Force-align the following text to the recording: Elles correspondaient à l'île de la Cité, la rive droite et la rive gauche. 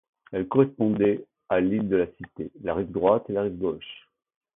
Elles 0.31 0.47
correspondaient 0.47 1.25
à 1.47 1.59
l'île 1.59 1.87
de 1.87 1.95
la 1.95 2.07
Cité, 2.07 2.49
la 2.63 2.73
rive 2.73 2.89
droite 2.89 3.29
et 3.29 3.33
la 3.33 3.43
rive 3.43 3.59
gauche. 3.59 4.07